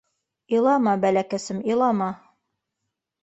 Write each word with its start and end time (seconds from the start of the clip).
—Илама, 0.55 0.93
бәләкәсем, 1.03 1.59
илама. 1.73 2.07